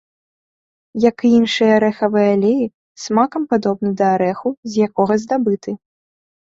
[1.09, 2.65] Як і іншыя арэхавыя алеі,
[3.05, 5.71] смакам падобны да арэху, з якога здабыты.